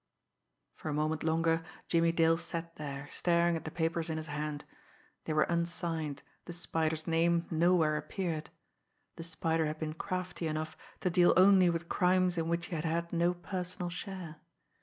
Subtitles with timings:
[0.73, 4.65] For a moment longer, Jimmie Dale sat there, staring at the papers in his hand.
[5.25, 8.49] They were unsigned, the Spider's name nowhere appeared
[9.17, 12.83] the Spider had been crafty enough to deal only with crimes in which he had
[12.85, 14.37] had no personal share.